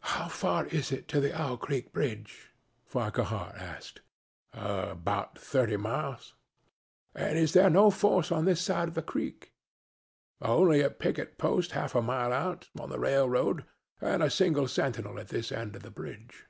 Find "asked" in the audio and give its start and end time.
3.56-4.02